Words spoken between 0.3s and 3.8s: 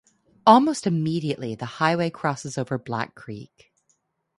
Almost immediately, the highway crosses over Black Creek.